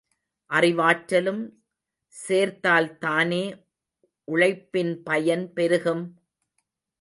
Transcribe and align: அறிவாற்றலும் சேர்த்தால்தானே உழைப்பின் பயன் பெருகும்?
அறிவாற்றலும் 0.49 1.43
சேர்த்தால்தானே 2.15 3.43
உழைப்பின் 4.27 4.93
பயன் 5.03 5.53
பெருகும்? 5.53 6.03